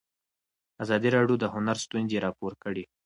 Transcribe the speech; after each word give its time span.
ازادي 0.83 1.09
راډیو 1.15 1.35
د 1.39 1.45
هنر 1.53 1.77
ستونزې 1.85 2.17
راپور 2.25 2.53
کړي. 2.63 2.83